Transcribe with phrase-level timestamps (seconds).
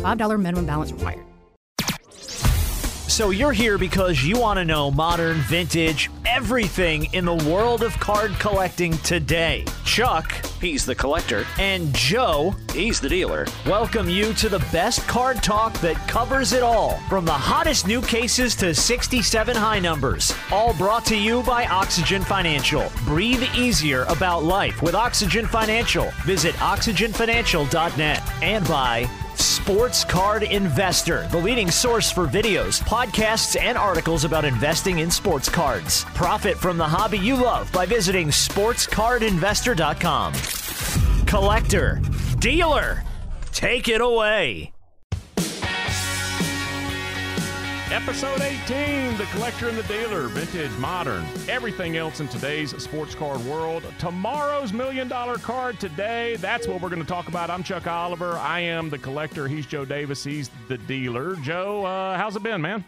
[0.00, 1.24] $5 minimum balance required.
[3.10, 7.92] So you're here because you want to know modern, vintage, everything in the world of
[7.98, 9.64] card collecting today.
[9.84, 13.46] Chuck, he's the collector, and Joe, he's the dealer.
[13.66, 18.00] Welcome you to the best card talk that covers it all, from the hottest new
[18.00, 20.32] cases to 67 high numbers.
[20.52, 22.90] All brought to you by Oxygen Financial.
[23.04, 26.10] Breathe easier about life with Oxygen Financial.
[26.24, 34.24] Visit oxygenfinancial.net and by Sports Card Investor, the leading source for videos, podcasts, and articles
[34.24, 36.04] about investing in sports cards.
[36.14, 40.34] Profit from the hobby you love by visiting sportscardinvestor.com.
[41.24, 42.02] Collector,
[42.38, 43.02] dealer,
[43.52, 44.72] take it away.
[47.92, 53.44] Episode 18 The Collector and the Dealer, Vintage, Modern, everything else in today's sports card
[53.46, 53.82] world.
[53.98, 56.36] Tomorrow's million dollar card today.
[56.36, 57.50] That's what we're going to talk about.
[57.50, 58.34] I'm Chuck Oliver.
[58.38, 59.48] I am the collector.
[59.48, 60.22] He's Joe Davis.
[60.22, 61.34] He's the dealer.
[61.42, 62.84] Joe, uh, how's it been, man?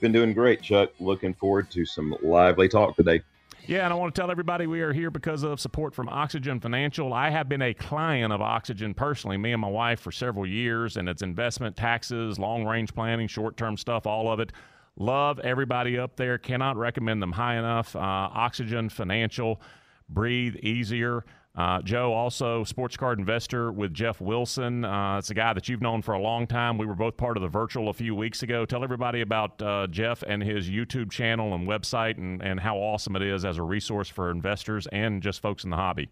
[0.00, 0.90] Been doing great, Chuck.
[1.00, 3.22] Looking forward to some lively talk today.
[3.66, 6.60] Yeah, and I want to tell everybody we are here because of support from Oxygen
[6.60, 7.12] Financial.
[7.12, 10.96] I have been a client of Oxygen personally, me and my wife, for several years,
[10.96, 14.52] and it's investment, taxes, long range planning, short term stuff, all of it.
[14.96, 16.36] Love everybody up there.
[16.36, 17.94] Cannot recommend them high enough.
[17.94, 19.60] Uh, Oxygen Financial,
[20.08, 21.24] breathe easier.
[21.56, 24.84] Uh, Joe, also sports card investor with Jeff Wilson.
[24.84, 26.78] Uh, it's a guy that you've known for a long time.
[26.78, 28.64] We were both part of the virtual a few weeks ago.
[28.64, 33.16] Tell everybody about uh, Jeff and his YouTube channel and website and, and how awesome
[33.16, 36.08] it is as a resource for investors and just folks in the hobby.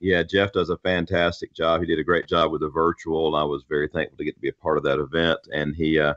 [0.00, 1.82] Yeah, Jeff does a fantastic job.
[1.82, 3.36] He did a great job with the virtual.
[3.36, 5.40] I was very thankful to get to be a part of that event.
[5.52, 6.14] And he uh,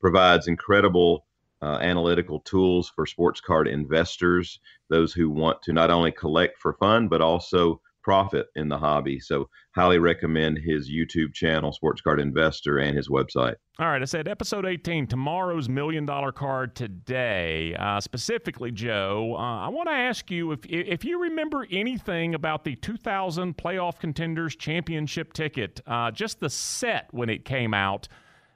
[0.00, 1.24] provides incredible
[1.62, 4.58] uh, analytical tools for sports card investors,
[4.90, 9.20] those who want to not only collect for fun, but also profit in the hobby.
[9.20, 13.54] So, highly recommend his YouTube channel, Sports Card Investor, and his website.
[13.78, 17.74] All right, I said episode 18, tomorrow's million dollar card today.
[17.78, 22.64] Uh, specifically, Joe, uh, I want to ask you if if you remember anything about
[22.64, 28.08] the 2000 Playoff Contenders Championship ticket, uh, just the set when it came out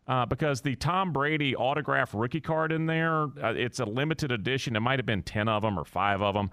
[0.07, 4.77] uh, because the Tom Brady autograph rookie card in there, uh, it's a limited edition.
[4.77, 6.51] It might have been 10 of them or five of them.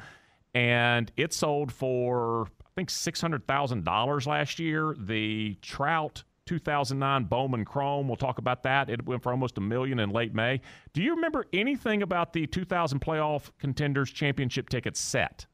[0.55, 4.95] And it sold for, I think, $600,000 last year.
[4.97, 8.89] The Trout 2009 Bowman Chrome, we'll talk about that.
[8.89, 10.61] It went for almost a million in late May.
[10.93, 15.45] Do you remember anything about the 2000 playoff contenders championship ticket set?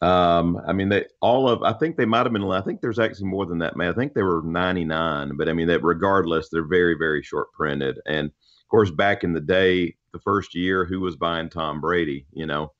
[0.00, 2.44] Um, I mean, they all of I think they might have been.
[2.44, 3.90] I think there's actually more than that, man.
[3.90, 7.98] I think they were 99, but I mean that regardless, they're very very short printed.
[8.06, 12.26] And of course, back in the day, the first year, who was buying Tom Brady?
[12.32, 12.72] You know,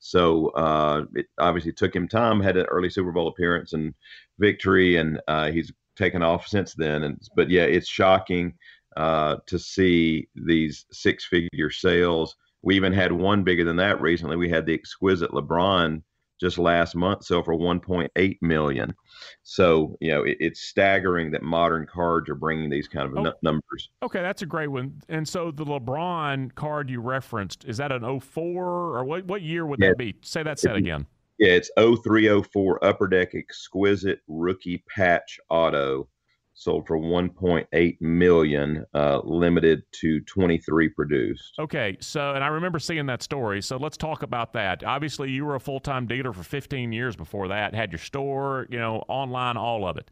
[0.00, 2.40] so uh, it obviously took him time.
[2.40, 3.94] Had an early Super Bowl appearance and
[4.38, 7.04] victory, and uh, he's taken off since then.
[7.04, 8.54] And but yeah, it's shocking
[8.96, 12.34] uh, to see these six figure sales.
[12.62, 14.36] We even had one bigger than that recently.
[14.36, 16.02] We had the exquisite LeBron
[16.40, 18.94] just last month sell for 1.8 million.
[19.42, 23.28] So you know it, it's staggering that modern cards are bringing these kind of oh,
[23.28, 23.90] n- numbers.
[24.02, 25.00] Okay, that's a great one.
[25.08, 29.24] And so the LeBron card you referenced is that an 04 or what?
[29.26, 29.88] What year would yeah.
[29.88, 30.14] that be?
[30.22, 31.06] Say that set again.
[31.38, 36.08] Yeah, it's 0304 Upper Deck Exquisite Rookie Patch Auto
[36.54, 41.54] sold for 1.8 million uh, limited to 23 produced.
[41.58, 44.84] Okay so and i remember seeing that story so let's talk about that.
[44.84, 48.78] Obviously you were a full-time dealer for 15 years before that had your store you
[48.78, 50.10] know online all of it.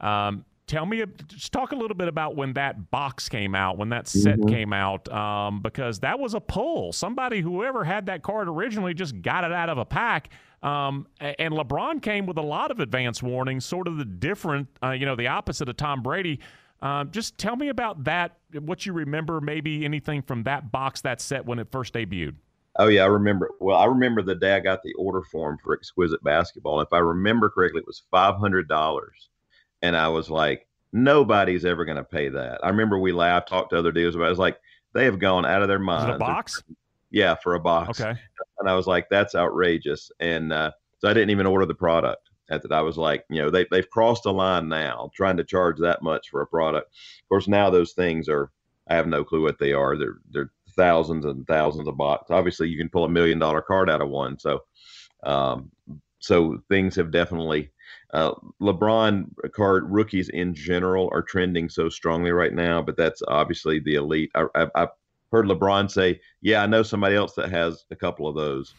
[0.00, 3.88] Um, tell me just talk a little bit about when that box came out when
[3.90, 4.48] that set mm-hmm.
[4.48, 6.92] came out um, because that was a pull.
[6.92, 10.30] Somebody whoever had that card originally just got it out of a pack
[10.62, 14.90] um, and LeBron came with a lot of advance warnings, sort of the different, uh,
[14.90, 16.40] you know, the opposite of Tom Brady.
[16.82, 21.20] Uh, just tell me about that, what you remember, maybe anything from that box, that
[21.20, 22.34] set when it first debuted.
[22.78, 23.50] Oh yeah, I remember.
[23.60, 26.82] Well, I remember the day I got the order form for Exquisite Basketball.
[26.82, 29.30] If I remember correctly, it was five hundred dollars,
[29.80, 32.60] and I was like, nobody's ever going to pay that.
[32.62, 34.24] I remember we laughed, talked to other dealers about.
[34.24, 34.28] it.
[34.28, 34.60] I was like,
[34.92, 36.16] they have gone out of their minds.
[36.16, 36.62] a box?
[37.10, 38.00] Yeah, for a box.
[38.00, 38.18] Okay.
[38.58, 40.10] And I was like, that's outrageous.
[40.20, 42.30] And uh, so I didn't even order the product.
[42.48, 45.78] that I was like, you know, they they've crossed a line now, trying to charge
[45.80, 46.88] that much for a product.
[46.88, 48.50] Of course, now those things are
[48.88, 49.96] I have no clue what they are.
[49.96, 52.30] They're they're thousands and thousands of bucks.
[52.30, 54.38] Obviously, you can pull a million dollar card out of one.
[54.38, 54.60] So,
[55.24, 55.70] um,
[56.20, 57.72] so things have definitely.
[58.12, 58.32] Uh,
[58.62, 63.94] LeBron card rookies in general are trending so strongly right now, but that's obviously the
[63.94, 64.30] elite.
[64.34, 64.88] I, I, I
[65.32, 68.74] heard LeBron say, "Yeah, I know somebody else that has a couple of those."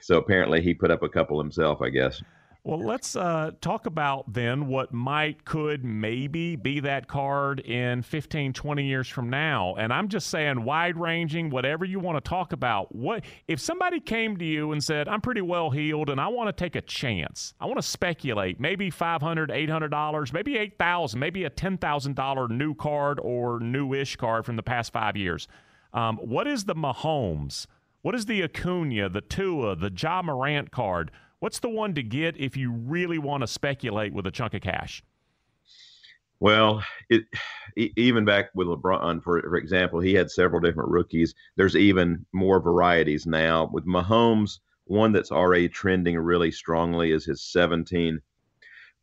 [0.00, 1.82] So apparently, he put up a couple himself.
[1.82, 2.22] I guess.
[2.62, 8.52] Well, let's uh, talk about then what might, could, maybe be that card in 15,
[8.52, 9.76] 20 years from now.
[9.76, 12.94] And I'm just saying, wide ranging, whatever you want to talk about.
[12.94, 16.54] What if somebody came to you and said, "I'm pretty well heeled, and I want
[16.54, 17.54] to take a chance.
[17.58, 22.46] I want to speculate, maybe 500, 800 dollars, maybe 8,000, maybe a ten thousand dollar
[22.46, 25.48] new card or newish card from the past five years."
[25.94, 27.66] Um, what is the Mahomes?
[28.02, 31.10] What is the Acuna, the Tua, the Ja Morant card?
[31.40, 34.60] What's the one to get if you really want to speculate with a chunk of
[34.60, 35.02] cash?
[36.38, 37.24] Well, it,
[37.76, 41.34] even back with LeBron, for, for example, he had several different rookies.
[41.56, 43.68] There's even more varieties now.
[43.72, 48.20] With Mahomes, one that's already trending really strongly is his 17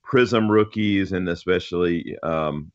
[0.07, 2.72] Prizm rookies, and especially um,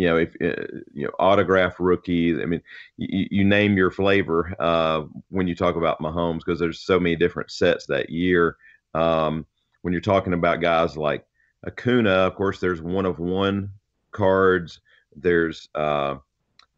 [0.00, 2.38] you know, if uh, you know autograph rookies.
[2.40, 2.62] I mean,
[2.96, 7.16] you, you name your flavor uh, when you talk about Mahomes because there's so many
[7.16, 8.56] different sets that year.
[8.94, 9.44] Um,
[9.82, 11.26] when you're talking about guys like
[11.66, 13.72] Acuna, of course, there's one of one
[14.10, 14.80] cards.
[15.14, 16.16] There's uh,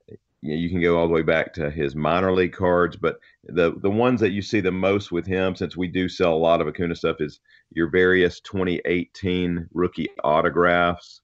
[0.08, 3.20] you, know, you can go all the way back to his minor league cards, but
[3.44, 6.44] the the ones that you see the most with him, since we do sell a
[6.44, 7.38] lot of Acuna stuff, is
[7.70, 11.20] your various 2018 rookie autographs.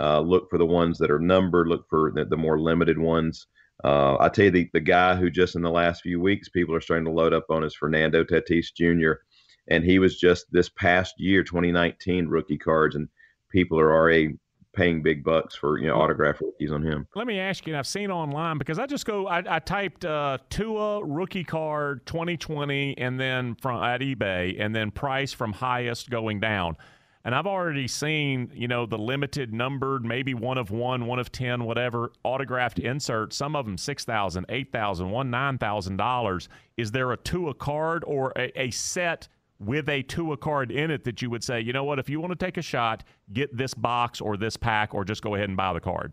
[0.00, 1.68] Uh, look for the ones that are numbered.
[1.68, 3.46] Look for the, the more limited ones.
[3.84, 6.74] Uh, I tell you, the, the guy who just in the last few weeks people
[6.74, 9.20] are starting to load up on is Fernando Tatis Jr.
[9.68, 13.08] And he was just this past year, 2019 rookie cards, and
[13.50, 14.38] people are already
[14.72, 17.06] paying big bucks for you know autograph rookies on him.
[17.14, 20.38] Let me ask you, I've seen online because I just go, I, I typed uh,
[20.50, 26.40] Tua rookie card 2020, and then from at eBay, and then price from highest going
[26.40, 26.76] down.
[27.24, 31.30] And I've already seen, you know, the limited numbered, maybe one of one, one of
[31.30, 36.48] 10, whatever, autographed inserts, some of them $6,000, $8,000, one $9,000.
[36.76, 39.28] Is there a Tua card or a, a set
[39.60, 42.20] with a Tua card in it that you would say, you know what, if you
[42.20, 45.48] want to take a shot, get this box or this pack or just go ahead
[45.48, 46.12] and buy the card?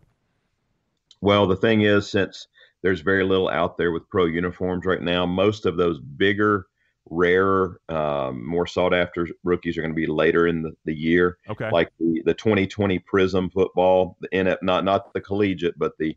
[1.20, 2.46] Well, the thing is, since
[2.82, 6.66] there's very little out there with pro uniforms right now, most of those bigger–
[7.08, 11.38] rarer, um, more sought after rookies are going to be later in the, the year.
[11.48, 11.70] Okay.
[11.70, 16.16] Like the, the 2020 Prizm football, the NF, not not the collegiate, but the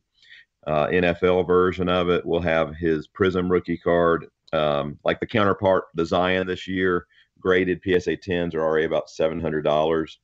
[0.68, 4.28] uh, NFL version of it will have his Prizm rookie card.
[4.52, 7.08] Um, like the counterpart, the Zion this year,
[7.40, 10.18] graded PSA 10s are already about $700.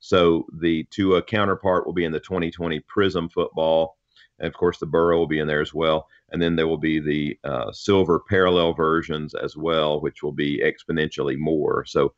[0.00, 3.96] So the Tua counterpart will be in the 2020 Prizm football.
[4.38, 6.76] And of course, the Burrow will be in there as well and then there will
[6.76, 11.84] be the uh, silver parallel versions as well, which will be exponentially more.
[11.84, 12.14] So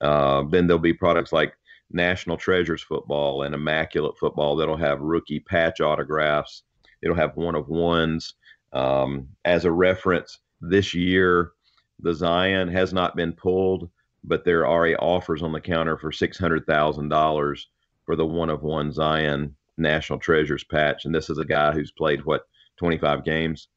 [0.00, 1.54] uh, then there'll be products like
[1.90, 6.62] National Treasures football and Immaculate football that'll have rookie patch autographs.
[7.02, 8.34] It'll have one of ones.
[8.72, 11.52] Um, as a reference, this year
[11.98, 13.90] the Zion has not been pulled,
[14.22, 17.68] but there are offers on the counter for six hundred thousand dollars
[18.06, 21.04] for the one of one Zion National Treasures patch.
[21.04, 22.42] And this is a guy who's played what
[22.78, 23.68] 25 games.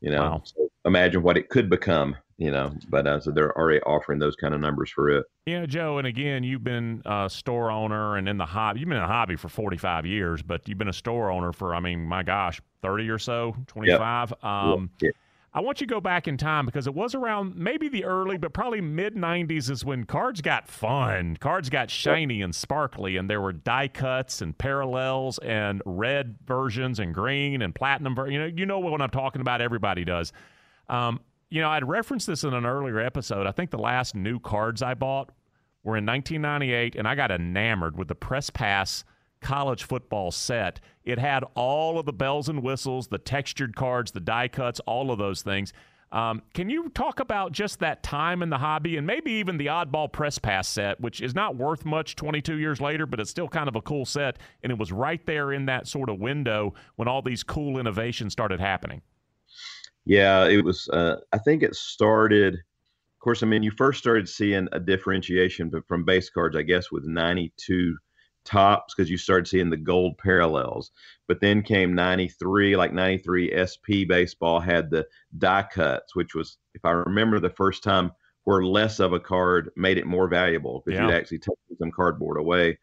[0.00, 0.42] You know, wow.
[0.44, 2.16] so imagine what it could become.
[2.36, 5.26] You know, but uh, so they're already offering those kind of numbers for it.
[5.46, 8.78] Yeah, Joe, and again, you've been a store owner and in the hobby.
[8.78, 11.74] You've been in a hobby for 45 years, but you've been a store owner for,
[11.74, 14.30] I mean, my gosh, 30 or so, 25.
[14.30, 14.44] Yep.
[14.44, 15.14] Um, yep.
[15.54, 18.36] I want you to go back in time because it was around maybe the early,
[18.36, 21.36] but probably mid 90s is when cards got fun.
[21.38, 26.98] Cards got shiny and sparkly, and there were die cuts and parallels and red versions
[26.98, 28.14] and green and platinum.
[28.30, 29.62] You know, you know what I'm talking about.
[29.62, 30.32] Everybody does.
[30.88, 33.46] Um, you know, I'd referenced this in an earlier episode.
[33.46, 35.30] I think the last new cards I bought
[35.82, 39.02] were in 1998, and I got enamored with the press pass
[39.40, 40.80] college football set.
[41.04, 45.10] It had all of the bells and whistles, the textured cards, the die cuts, all
[45.10, 45.72] of those things.
[46.10, 49.66] Um, can you talk about just that time in the hobby and maybe even the
[49.66, 53.48] oddball press pass set, which is not worth much 22 years later, but it's still
[53.48, 54.38] kind of a cool set.
[54.62, 58.32] And it was right there in that sort of window when all these cool innovations
[58.32, 59.02] started happening.
[60.06, 60.88] Yeah, it was.
[60.88, 62.54] Uh, I think it started.
[62.54, 66.62] Of course, I mean, you first started seeing a differentiation, but from base cards, I
[66.62, 67.98] guess, with 92
[68.48, 70.90] Topps because you started seeing the gold parallels.
[71.26, 76.84] But then came 93, like 93 SP baseball had the die cuts, which was, if
[76.84, 78.12] I remember the first time
[78.44, 81.06] where less of a card made it more valuable because yeah.
[81.06, 82.78] you'd actually take some cardboard away.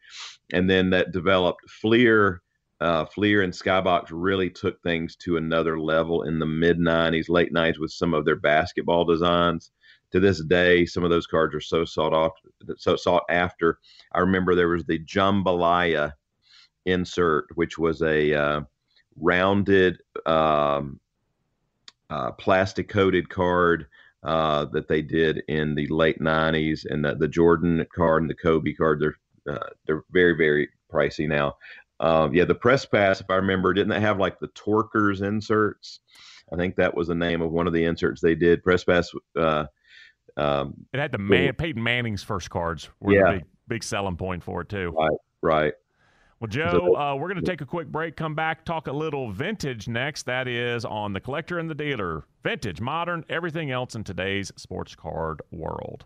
[0.53, 2.41] And then that developed Fleer.
[2.81, 7.53] Uh, Fleer and Skybox really took things to another level in the mid 90s, late
[7.53, 9.71] 90s with some of their basketball designs.
[10.11, 12.75] To this day, some of those cards are so sought after.
[12.77, 13.79] So sought after.
[14.13, 16.13] I remember there was the jambalaya
[16.85, 18.61] insert, which was a uh,
[19.19, 20.99] rounded um,
[22.09, 23.87] uh, plastic coated card
[24.23, 28.35] uh, that they did in the late 90s and the, the Jordan card and the
[28.35, 29.15] Kobe card they're
[29.53, 31.55] uh, they're very very pricey now
[31.99, 35.99] um, yeah the press pass if I remember didn't they have like the Torkers inserts
[36.51, 39.11] I think that was the name of one of the inserts they did press pass
[39.37, 39.65] uh,
[40.37, 43.23] um, it had the Man- Peyton Manning's first cards were yeah.
[43.25, 45.73] the big, big selling point for it too right right
[46.41, 49.31] well, Joe, uh, we're going to take a quick break, come back, talk a little
[49.31, 50.23] vintage next.
[50.25, 52.25] That is on The Collector and the Dealer.
[52.43, 56.03] Vintage, modern, everything else in today's sports card world.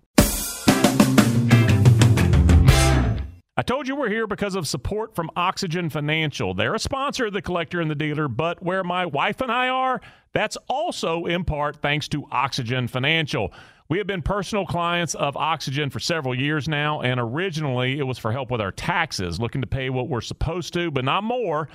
[3.58, 6.54] I told you we're here because of support from Oxygen Financial.
[6.54, 9.68] They're a sponsor of The Collector and the Dealer, but where my wife and I
[9.68, 10.00] are,
[10.32, 13.52] that's also in part thanks to Oxygen Financial.
[13.90, 18.20] We have been personal clients of Oxygen for several years now, and originally it was
[18.20, 21.70] for help with our taxes, looking to pay what we're supposed to, but not more.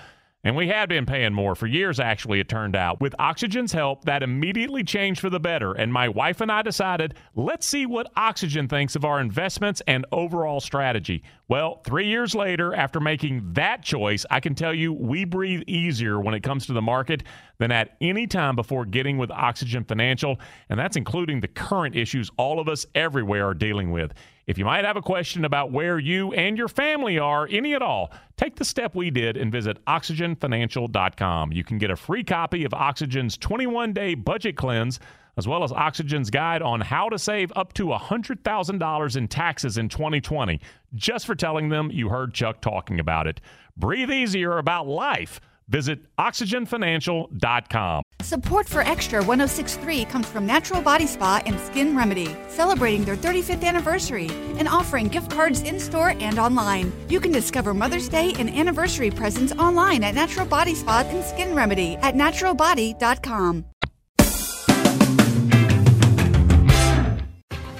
[0.44, 3.00] And we had been paying more for years, actually, it turned out.
[3.00, 5.73] With Oxygen's help, that immediately changed for the better.
[5.73, 10.06] And my wife and I decided, let's see what Oxygen thinks of our investments and
[10.12, 11.25] overall strategy.
[11.47, 16.19] Well, three years later, after making that choice, I can tell you we breathe easier
[16.19, 17.23] when it comes to the market
[17.59, 20.41] than at any time before getting with Oxygen Financial.
[20.71, 24.15] And that's including the current issues all of us everywhere are dealing with.
[24.47, 27.83] If you might have a question about where you and your family are, any at
[27.83, 31.53] all, take the step we did and visit oxygenfinancial.com.
[31.53, 34.99] You can get a free copy of Oxygen's 21 day budget cleanse,
[35.37, 39.88] as well as Oxygen's guide on how to save up to $100,000 in taxes in
[39.88, 40.61] 2020,
[40.95, 43.41] just for telling them you heard Chuck talking about it.
[43.76, 45.41] Breathe easier about life.
[45.69, 48.03] Visit oxygenfinancial.com.
[48.21, 53.64] Support for Extra 1063 comes from Natural Body Spa and Skin Remedy, celebrating their 35th
[53.64, 56.93] anniversary and offering gift cards in store and online.
[57.09, 61.55] You can discover Mother's Day and anniversary presents online at Natural Body Spa and Skin
[61.55, 63.64] Remedy at naturalbody.com.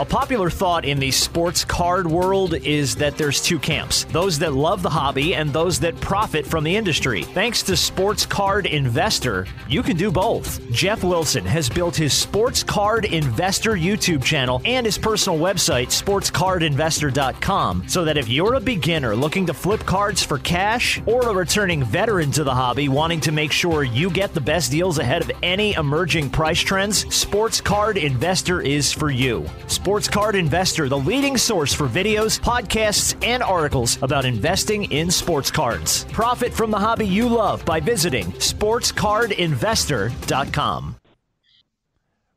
[0.01, 4.53] A popular thought in the sports card world is that there's two camps those that
[4.53, 7.23] love the hobby and those that profit from the industry.
[7.23, 10.61] Thanks to Sports Card Investor, you can do both.
[10.73, 17.89] Jeff Wilson has built his Sports Card Investor YouTube channel and his personal website, sportscardinvestor.com,
[17.89, 21.85] so that if you're a beginner looking to flip cards for cash or a returning
[21.85, 25.31] veteran to the hobby wanting to make sure you get the best deals ahead of
[25.45, 29.47] any emerging price trends, Sports Card Investor is for you.
[29.85, 35.51] Sports Card Investor, the leading source for videos, podcasts, and articles about investing in sports
[35.51, 36.05] cards.
[36.05, 40.97] Profit from the hobby you love by visiting sportscardinvestor.com.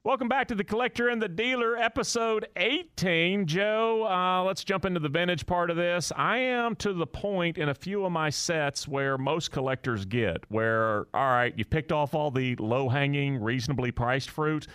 [0.03, 3.45] Welcome back to the Collector and the Dealer, episode 18.
[3.45, 6.11] Joe, uh, let's jump into the vintage part of this.
[6.17, 10.43] I am to the point in a few of my sets where most collectors get,
[10.49, 14.67] where, all right, you've picked off all the low hanging, reasonably priced fruit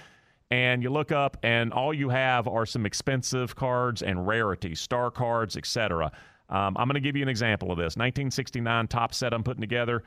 [0.53, 5.11] and you look up and all you have are some expensive cards and rarities, star
[5.11, 6.13] cards, etc.
[6.51, 7.97] Um, I'm going to give you an example of this.
[7.97, 10.03] 1969 Topps set I'm putting together.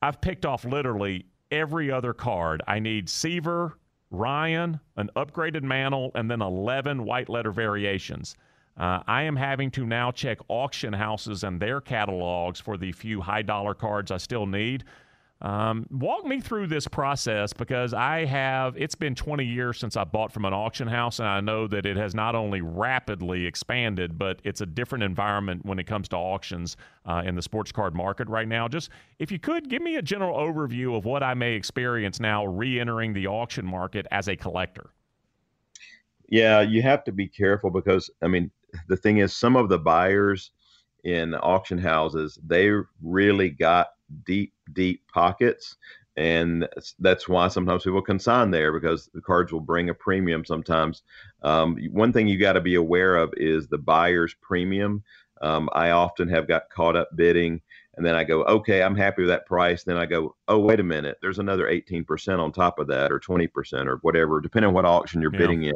[0.00, 2.62] I've picked off literally every other card.
[2.66, 3.78] I need Seaver,
[4.10, 8.36] Ryan, an upgraded Mantle, and then 11 white letter variations.
[8.78, 13.20] Uh, I am having to now check auction houses and their catalogs for the few
[13.20, 14.84] high dollar cards I still need.
[15.44, 20.04] Um, walk me through this process because I have, it's been 20 years since I
[20.04, 24.16] bought from an auction house, and I know that it has not only rapidly expanded,
[24.16, 27.94] but it's a different environment when it comes to auctions uh, in the sports card
[27.94, 28.68] market right now.
[28.68, 32.46] Just if you could give me a general overview of what I may experience now
[32.46, 34.94] re entering the auction market as a collector.
[36.30, 38.50] Yeah, you have to be careful because, I mean,
[38.88, 40.52] the thing is, some of the buyers
[41.04, 42.70] in auction houses, they
[43.02, 43.88] really got
[44.24, 45.76] deep, deep pockets.
[46.16, 46.68] And
[47.00, 51.02] that's why sometimes people consign there because the cards will bring a premium sometimes.
[51.42, 55.02] Um, one thing you got to be aware of is the buyer's premium.
[55.42, 57.60] Um, I often have got caught up bidding
[57.96, 59.84] and then I go, okay, I'm happy with that price.
[59.84, 63.20] Then I go, oh, wait a minute, there's another 18% on top of that, or
[63.20, 65.38] 20%, or whatever, depending on what auction you're yeah.
[65.38, 65.74] bidding in.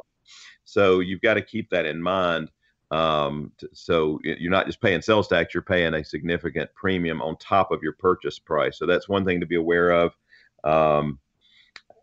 [0.64, 2.50] So you've got to keep that in mind.
[2.90, 7.70] Um, so you're not just paying sales tax, you're paying a significant premium on top
[7.70, 8.78] of your purchase price.
[8.78, 10.16] So that's one thing to be aware of.
[10.64, 11.18] Um,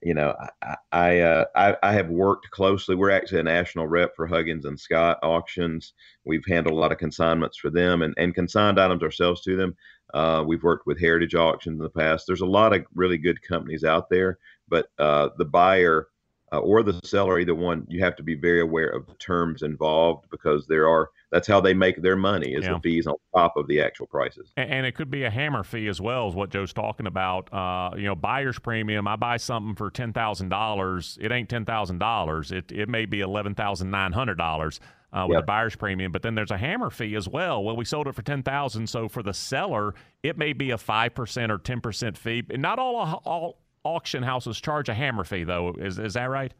[0.03, 2.95] you know, I I, uh, I, I have worked closely.
[2.95, 5.93] We're actually a national rep for Huggins and Scott auctions.
[6.25, 9.75] We've handled a lot of consignments for them and, and consigned items ourselves to them.
[10.13, 12.25] Uh, we've worked with Heritage Auctions in the past.
[12.27, 14.37] There's a lot of really good companies out there,
[14.69, 16.07] but uh, the buyer
[16.51, 19.63] uh, or the seller, either one, you have to be very aware of the terms
[19.63, 22.73] involved because there are that's how they make their money is yeah.
[22.73, 24.51] the fees on top of the actual prices.
[24.55, 27.51] And, and, it could be a hammer fee as well as what Joe's talking about.
[27.51, 29.07] Uh, you know, buyer's premium.
[29.07, 31.17] I buy something for ten thousand dollars.
[31.19, 32.51] It ain't ten thousand dollars.
[32.51, 34.79] It it may be eleven thousand nine hundred dollars.
[35.13, 35.43] Uh, with yep.
[35.43, 37.63] the buyer's premium, but then there's a hammer fee as well.
[37.63, 40.77] Well, we sold it for ten thousand, so for the seller, it may be a
[40.77, 42.43] five percent or ten percent fee.
[42.49, 45.73] And not all all auction houses charge a hammer fee, though.
[45.79, 46.53] Is is that right?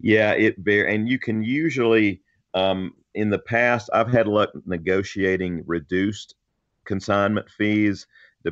[0.00, 2.20] Yeah, it very, and you can usually
[2.54, 6.34] um, in the past, I've had luck negotiating reduced
[6.84, 8.06] consignment fees.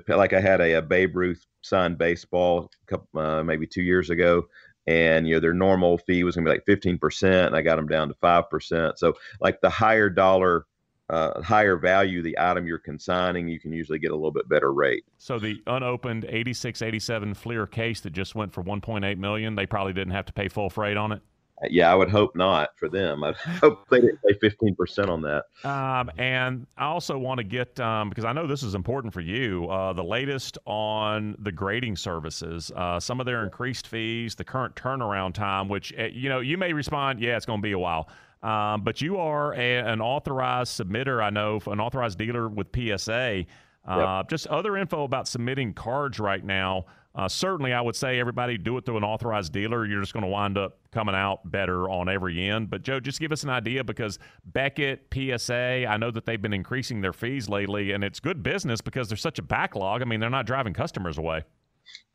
[0.08, 4.48] Like I had a, a Babe Ruth signed baseball, couple, uh, maybe two years ago,
[4.86, 7.62] and you know their normal fee was going to be like fifteen percent, and I
[7.62, 8.98] got them down to five percent.
[8.98, 10.66] So like the higher dollar,
[11.10, 14.72] uh, higher value the item you're consigning, you can usually get a little bit better
[14.72, 15.04] rate.
[15.18, 19.04] So the unopened eighty six eighty seven Fleer case that just went for one point
[19.04, 21.22] eight million, they probably didn't have to pay full freight on it
[21.70, 23.24] yeah, I would hope not for them.
[23.24, 25.44] I hope they didn't pay fifteen percent on that.
[25.64, 29.20] Um, and I also want to get um, because I know this is important for
[29.20, 29.68] you.
[29.68, 34.74] Uh, the latest on the grading services, uh, some of their increased fees, the current
[34.74, 37.78] turnaround time, which uh, you know you may respond, yeah, it's going to be a
[37.78, 38.08] while.
[38.46, 43.44] Um, but you are a, an authorized submitter, I know, an authorized dealer with PSA.
[43.84, 44.28] Uh, yep.
[44.28, 46.84] Just other info about submitting cards right now.
[47.16, 49.84] Uh, certainly, I would say everybody do it through an authorized dealer.
[49.84, 52.70] You're just going to wind up coming out better on every end.
[52.70, 56.52] But Joe, just give us an idea because Beckett, PSA, I know that they've been
[56.52, 60.02] increasing their fees lately, and it's good business because there's such a backlog.
[60.02, 61.42] I mean, they're not driving customers away.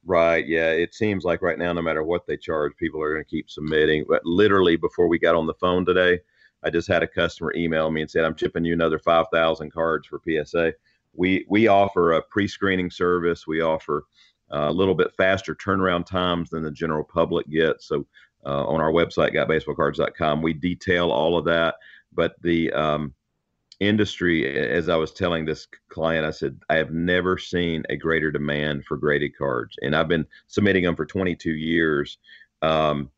[0.03, 0.47] Right.
[0.47, 0.71] Yeah.
[0.71, 3.49] It seems like right now, no matter what they charge, people are going to keep
[3.49, 4.05] submitting.
[4.07, 6.19] But literally, before we got on the phone today,
[6.63, 10.07] I just had a customer email me and said, "I'm chipping you another 5,000 cards
[10.07, 10.73] for PSA."
[11.13, 13.45] We we offer a pre-screening service.
[13.45, 14.05] We offer
[14.51, 17.87] a little bit faster turnaround times than the general public gets.
[17.87, 18.05] So
[18.45, 21.75] uh, on our website, gotbaseballcards.com, we detail all of that.
[22.13, 23.13] But the um,
[23.81, 28.31] industry, as I was telling this client, I said, I have never seen a greater
[28.31, 29.75] demand for graded cards.
[29.81, 32.19] And I've been submitting them for 22 years.
[32.61, 33.09] Um,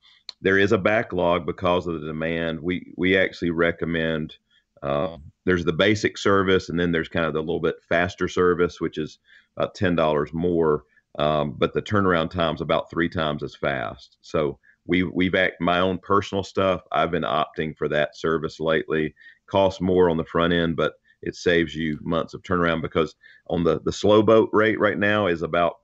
[0.42, 2.62] there is a backlog because of the demand.
[2.62, 4.38] We, we actually recommend
[4.82, 8.80] uh, there's the basic service, and then there's kind of the little bit faster service,
[8.80, 9.20] which is
[9.58, 10.86] about $10 more.
[11.20, 14.18] Um, but the turnaround time's about three times as fast.
[14.22, 16.82] So we we've act my own personal stuff.
[16.92, 19.14] I've been opting for that service lately.
[19.48, 23.16] Costs more on the front end, but it saves you months of turnaround because
[23.48, 25.76] on the the slow boat rate right now is about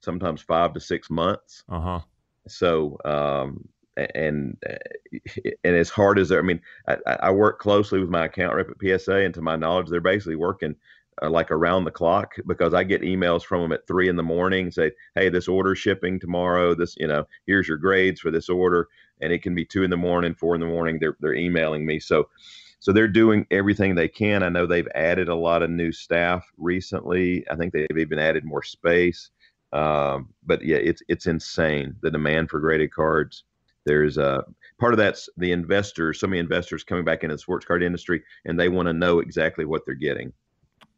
[0.00, 1.64] sometimes five to six months.
[1.68, 2.00] Uh huh.
[2.48, 8.26] So um, and and as hard as I mean, I, I work closely with my
[8.26, 10.76] account rep at PSA, and to my knowledge, they're basically working
[11.22, 14.22] uh, like around the clock because I get emails from them at three in the
[14.22, 16.74] morning say, "Hey, this order shipping tomorrow.
[16.74, 18.88] This, you know, here's your grades for this order."
[19.22, 20.98] And it can be two in the morning, four in the morning.
[21.00, 22.00] They're they're emailing me.
[22.00, 22.28] So,
[22.78, 24.42] so they're doing everything they can.
[24.42, 27.44] I know they've added a lot of new staff recently.
[27.50, 29.30] I think they've even added more space.
[29.72, 33.44] Um, but yeah, it's it's insane the demand for graded cards.
[33.84, 34.42] There's a uh,
[34.78, 36.20] part of that's the investors.
[36.20, 39.20] So many investors coming back into the sports card industry, and they want to know
[39.20, 40.32] exactly what they're getting.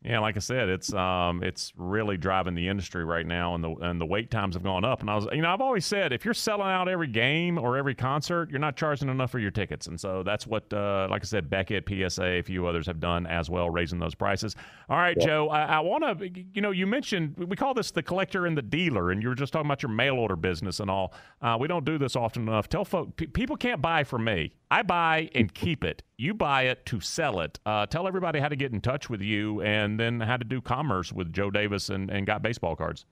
[0.05, 3.71] Yeah, like I said, it's um, it's really driving the industry right now, and the
[3.81, 5.01] and the wait times have gone up.
[5.01, 7.77] And I was, you know, I've always said if you're selling out every game or
[7.77, 11.23] every concert, you're not charging enough for your tickets, and so that's what, uh, like
[11.23, 14.55] I said, Beckett, PSA, a few others have done as well, raising those prices.
[14.89, 15.27] All right, yeah.
[15.27, 18.57] Joe, I, I want to, you know, you mentioned we call this the collector and
[18.57, 21.13] the dealer, and you were just talking about your mail order business and all.
[21.43, 22.69] Uh, we don't do this often enough.
[22.69, 24.53] Tell folks, p- people can't buy from me.
[24.71, 26.03] I buy and keep it.
[26.17, 27.59] You buy it to sell it.
[27.65, 30.61] Uh, tell everybody how to get in touch with you and then how to do
[30.61, 33.07] commerce with Joe Davis and, and Got Baseball Cards.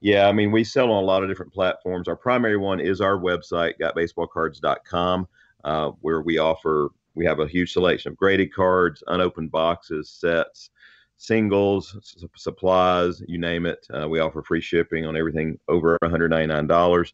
[0.00, 2.08] Yeah, I mean, we sell on a lot of different platforms.
[2.08, 5.28] Our primary one is our website, gotbaseballcards.com,
[5.64, 10.70] uh, where we offer, we have a huge selection of graded cards, unopened boxes, sets,
[11.16, 11.96] singles,
[12.36, 13.86] supplies, you name it.
[13.92, 17.12] Uh, we offer free shipping on everything over $199.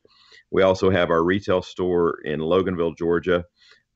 [0.54, 3.44] We also have our retail store in Loganville, Georgia,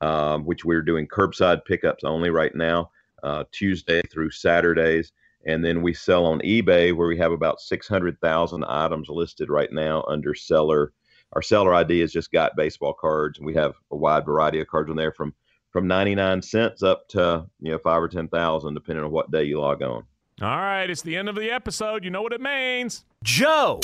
[0.01, 2.91] um, which we're doing curbside pickups only right now,
[3.23, 5.13] uh, Tuesday through Saturdays.
[5.45, 10.03] And then we sell on eBay, where we have about 600,000 items listed right now
[10.09, 10.91] under seller.
[11.31, 14.67] Our seller ID has just got baseball cards, and we have a wide variety of
[14.67, 15.33] cards on there from
[15.71, 19.45] from 99 cents up to you know five or ten thousand, depending on what day
[19.45, 20.03] you log on.
[20.41, 22.03] All right, it's the end of the episode.
[22.03, 23.05] You know what it means.
[23.23, 23.79] Joe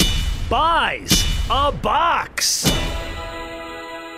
[0.50, 2.64] buys a box.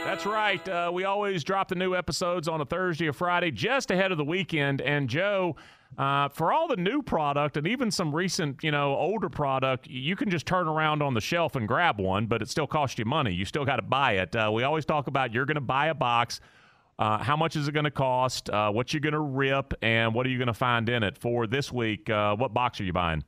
[0.04, 0.68] That's right.
[0.68, 4.18] Uh, we always drop the new episodes on a Thursday or Friday just ahead of
[4.18, 4.82] the weekend.
[4.82, 5.56] And Joe,
[5.98, 10.16] uh, for all the new product and even some recent, you know, older product, you
[10.16, 13.06] can just turn around on the shelf and grab one, but it still costs you
[13.06, 13.34] money.
[13.34, 14.36] You still got to buy it.
[14.36, 16.40] Uh, we always talk about you're going to buy a box.
[17.00, 18.50] Uh, how much is it going to cost?
[18.50, 21.18] Uh, what you're going to rip, and what are you going to find in it?
[21.18, 23.24] For this week, uh, what box are you buying?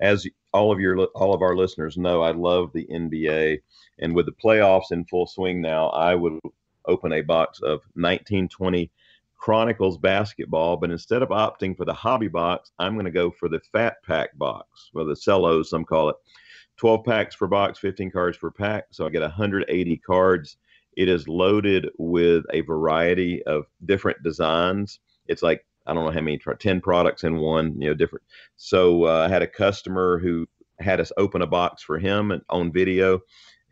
[0.00, 3.60] As all of your all of our listeners know, I love the NBA,
[3.98, 6.40] and with the playoffs in full swing now, I would
[6.86, 8.90] open a box of 1920
[9.36, 13.48] Chronicles basketball, but instead of opting for the hobby box, I'm going to go for
[13.48, 16.16] the fat pack box, or the cellos, some call it.
[16.78, 18.84] 12 packs per box, 15 cards per pack.
[18.90, 20.56] So I get 180 cards
[20.96, 24.98] it is loaded with a variety of different designs.
[25.28, 28.24] It's like I don't know how many, ten products in one, you know, different.
[28.56, 30.46] So uh, I had a customer who
[30.80, 33.20] had us open a box for him on video,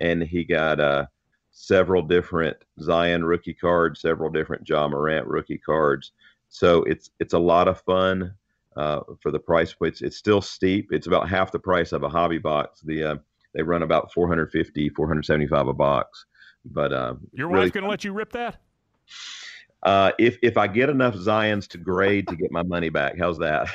[0.00, 1.06] and he got uh,
[1.50, 6.12] several different Zion rookie cards, several different Ja Morant rookie cards.
[6.48, 8.34] So it's it's a lot of fun
[8.76, 9.74] uh, for the price.
[9.80, 10.88] It's it's still steep.
[10.92, 12.80] It's about half the price of a hobby box.
[12.80, 13.16] The uh,
[13.54, 16.26] they run about 450, 475 a box.
[16.64, 18.60] But uh, your really wife's going to let you rip that?
[19.84, 23.38] Uh, if if I get enough Zions to grade to get my money back, how's
[23.38, 23.68] that?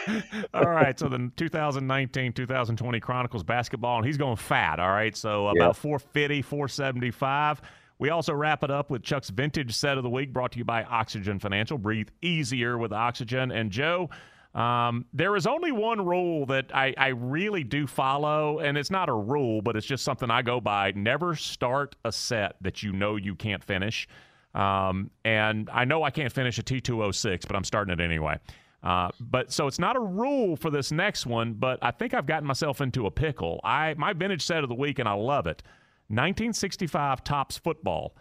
[0.56, 0.98] all right.
[0.98, 4.80] So the 2019 2020 Chronicles basketball, and he's going fat.
[4.80, 5.16] All right.
[5.16, 5.76] So about yep.
[5.76, 7.62] 450, 475.
[8.00, 10.66] We also wrap it up with Chuck's vintage set of the week, brought to you
[10.66, 11.78] by Oxygen Financial.
[11.78, 13.52] Breathe easier with oxygen.
[13.52, 14.10] And Joe,
[14.56, 19.10] um, there is only one rule that I, I really do follow, and it's not
[19.10, 20.94] a rule, but it's just something I go by.
[20.96, 24.08] Never start a set that you know you can't finish.
[24.54, 28.38] Um, and I know I can't finish a T206, but I'm starting it anyway.
[28.82, 32.26] Uh, but so it's not a rule for this next one, but I think I've
[32.26, 33.60] gotten myself into a pickle.
[33.64, 35.62] I my vintage set of the week, and I love it.
[36.08, 38.16] 1965 Topps football.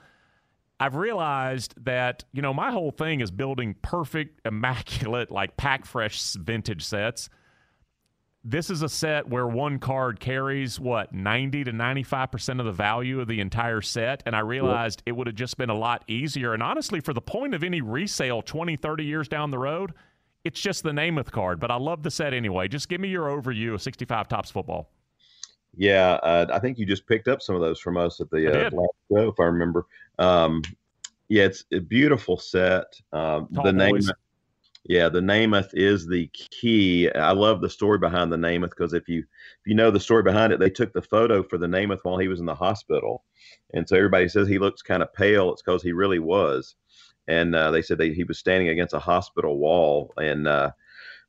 [0.80, 6.32] I've realized that, you know, my whole thing is building perfect, immaculate, like pack fresh
[6.34, 7.28] vintage sets.
[8.44, 13.20] This is a set where one card carries what 90 to 95% of the value
[13.20, 14.22] of the entire set.
[14.26, 16.54] And I realized it would have just been a lot easier.
[16.54, 19.92] And honestly, for the point of any resale 20, 30 years down the road,
[20.44, 21.58] it's just the Namath card.
[21.58, 22.68] But I love the set anyway.
[22.68, 24.90] Just give me your overview of 65 Topps football.
[25.76, 28.48] Yeah, uh, I think you just picked up some of those from us at the
[28.48, 29.86] uh, last show, if I remember.
[30.18, 30.62] Um,
[31.28, 32.86] yeah, it's a beautiful set.
[33.12, 34.00] Um, the name,
[34.84, 37.10] yeah, the Namath is the key.
[37.10, 40.22] I love the story behind the Namath because if you if you know the story
[40.22, 43.24] behind it, they took the photo for the Namath while he was in the hospital,
[43.74, 45.52] and so everybody says he looks kind of pale.
[45.52, 46.76] It's because he really was,
[47.26, 50.70] and uh, they said that he was standing against a hospital wall and uh,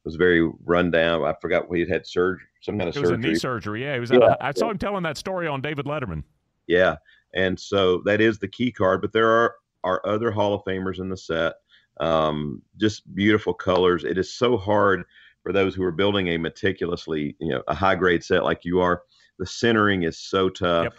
[0.05, 1.23] was very run down.
[1.23, 3.15] I forgot he had surgery, some kind of it surgery.
[3.15, 3.83] a knee surgery.
[3.83, 4.11] Yeah, he was.
[4.11, 4.35] Yeah.
[4.39, 6.23] A, I saw him telling that story on David Letterman.
[6.67, 6.97] Yeah,
[7.33, 9.01] and so that is the key card.
[9.01, 11.53] But there are are other Hall of Famers in the set.
[11.99, 14.03] Um, just beautiful colors.
[14.03, 15.03] It is so hard
[15.43, 18.79] for those who are building a meticulously, you know, a high grade set like you
[18.81, 19.03] are.
[19.37, 20.85] The centering is so tough.
[20.85, 20.93] Yep.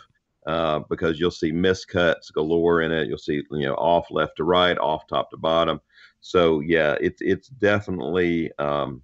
[0.47, 3.07] Uh, because you'll see miscuts galore in it.
[3.07, 5.83] You'll see, you know, off left to right, off top to bottom.
[6.23, 9.03] So yeah, it's it's definitely um,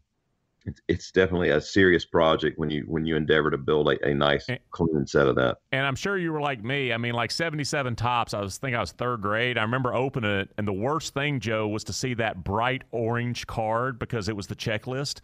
[0.67, 4.13] it's, it's definitely a serious project when you when you endeavor to build a, a
[4.13, 5.59] nice and, clean set of that.
[5.73, 6.93] And I'm sure you were like me.
[6.93, 8.35] I mean, like 77 Topps.
[8.35, 9.59] I was thinking I was third grade.
[9.59, 13.47] I remember opening it, and the worst thing, Joe, was to see that bright orange
[13.47, 15.21] card because it was the checklist.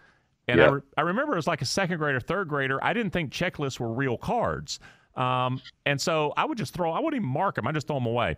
[0.48, 0.68] And yep.
[0.68, 2.83] I, re- I remember it was like a second grader, third grader.
[2.83, 4.81] I didn't think checklists were real cards.
[5.16, 7.66] Um, and so I would just throw, I wouldn't even mark them.
[7.66, 8.37] I just throw them away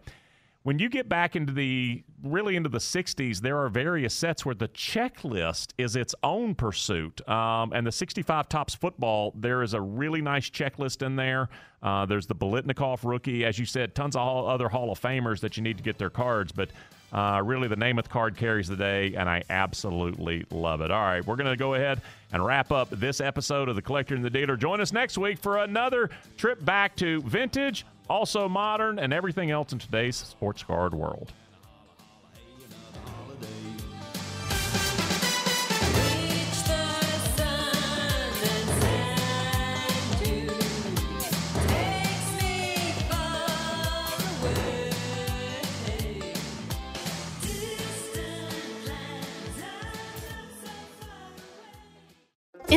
[0.64, 4.54] when you get back into the really into the 60s, there are various sets where
[4.54, 7.26] the checklist is its own pursuit.
[7.28, 11.50] Um, and the 65 Topps football, there is a really nice checklist in there.
[11.82, 15.58] Uh, there's the Biletnikoff rookie, as you said, tons of other Hall of Famers that
[15.58, 16.50] you need to get their cards.
[16.50, 16.70] But
[17.12, 20.90] uh, really, the Namath card carries the day, and I absolutely love it.
[20.90, 22.00] All right, we're going to go ahead
[22.32, 24.56] and wrap up this episode of The Collector and the Dealer.
[24.56, 29.72] Join us next week for another trip back to vintage also modern, and everything else
[29.72, 31.32] in today's sports card world.